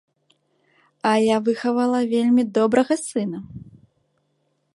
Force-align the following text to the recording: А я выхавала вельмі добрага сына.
А 1.09 1.11
я 1.23 1.37
выхавала 1.49 2.01
вельмі 2.15 2.43
добрага 2.57 2.95
сына. 3.07 3.39